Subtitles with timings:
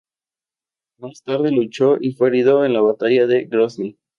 [0.97, 3.99] Más tarde luchó y fue herido en la batalla de Grozni.